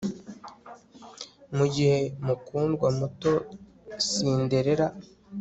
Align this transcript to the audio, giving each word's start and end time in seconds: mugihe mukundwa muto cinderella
mugihe 1.57 1.99
mukundwa 2.25 2.87
muto 2.99 3.33
cinderella 4.07 4.87